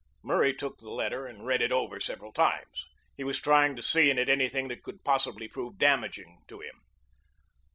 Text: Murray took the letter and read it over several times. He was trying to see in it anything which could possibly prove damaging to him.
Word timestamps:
Murray 0.23 0.51
took 0.55 0.79
the 0.79 0.89
letter 0.89 1.27
and 1.27 1.45
read 1.45 1.61
it 1.61 1.71
over 1.71 1.99
several 1.99 2.33
times. 2.33 2.87
He 3.15 3.23
was 3.23 3.39
trying 3.39 3.75
to 3.75 3.83
see 3.83 4.09
in 4.09 4.17
it 4.17 4.29
anything 4.29 4.67
which 4.67 4.81
could 4.81 5.03
possibly 5.03 5.47
prove 5.47 5.77
damaging 5.77 6.41
to 6.47 6.59
him. 6.59 6.81